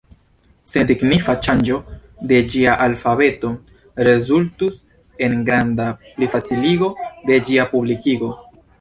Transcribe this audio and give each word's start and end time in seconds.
Sensignifa 0.69 1.35
ŝanĝo 1.47 1.77
de 2.31 2.39
ĝia 2.55 2.73
alfabeto 2.87 3.53
rezultus 4.09 4.83
en 5.29 5.39
granda 5.53 5.91
plifaciligo 6.11 6.95
de 7.31 7.43
ĝia 7.49 7.73
publikigo. 7.77 8.37